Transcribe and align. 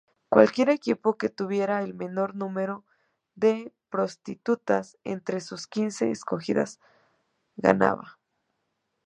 Cualquier 0.29 0.69
equipo 0.71 1.15
que 1.15 1.29
tuviera 1.29 1.83
el 1.83 1.93
menor 1.93 2.33
número 2.33 2.83
de 3.35 3.71
prostitutas 3.91 4.97
entre 5.03 5.41
sus 5.41 5.67
quince 5.67 6.09
escogidas 6.09 6.79
ganaba. 7.55 8.17